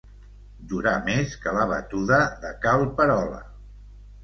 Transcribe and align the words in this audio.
Durar 0.71 0.93
més 1.09 1.35
que 1.43 1.53
la 1.59 1.67
batuda 1.73 2.19
de 2.47 2.55
cal 2.67 2.89
Perola. 3.03 3.41